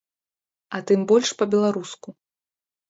А 0.77 0.81
тым 0.93 0.99
больш 1.11 1.29
па-беларуску. 1.43 2.09